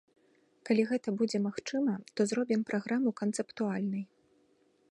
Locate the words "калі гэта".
0.67-1.09